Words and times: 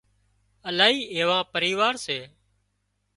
الاهي 0.69 0.99
ايوا 1.15 1.39
پريوار 1.53 1.95
سي 2.05 2.19